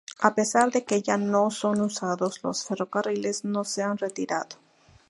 [0.27, 4.49] A pesar de que ya no son usados, los ferrocarriles no se han retirado.